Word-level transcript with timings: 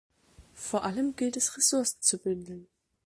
Vor 0.55 0.83
allem 0.83 1.15
gilt 1.15 1.37
es, 1.37 1.55
Ressourcen 1.57 2.01
zu 2.01 2.17
bündeln. 2.17 2.65